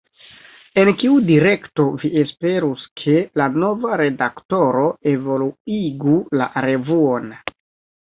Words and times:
En 0.83 0.87
kiu 1.01 1.17
direkto 1.27 1.85
vi 2.05 2.11
esperus, 2.23 2.87
ke 3.03 3.15
la 3.43 3.49
nova 3.67 4.01
redaktoro 4.03 4.89
evoluigu 5.15 6.19
la 6.43 6.53
revuon? 6.71 7.35